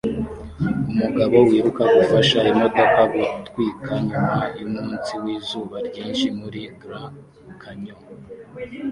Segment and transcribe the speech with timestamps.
[0.91, 7.17] Umugabo wiruka gufasha imodoka gutwika nyuma yumunsi wizuba ryinshi muri Grand
[7.61, 8.01] Canyon